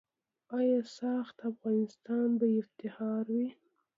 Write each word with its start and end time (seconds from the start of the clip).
آیا 0.59 0.79
"ساخت 0.97 1.37
افغانستان" 1.49 2.27
به 2.39 2.47
افتخار 2.61 3.25
وي؟ 3.35 3.47